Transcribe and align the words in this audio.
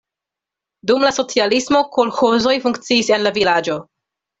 Dum 0.91 1.05
la 1.07 1.11
socialismo 1.19 1.83
kolĥozoj 1.99 2.57
funkciis 2.67 3.17
en 3.19 3.27
la 3.29 3.37
vilaĝo. 3.41 3.81